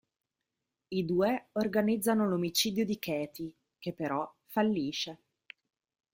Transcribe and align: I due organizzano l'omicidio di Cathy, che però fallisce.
I 0.89 1.05
due 1.05 1.49
organizzano 1.51 2.27
l'omicidio 2.27 2.85
di 2.85 2.97
Cathy, 2.97 3.53
che 3.77 3.93
però 3.93 4.27
fallisce. 4.47 5.19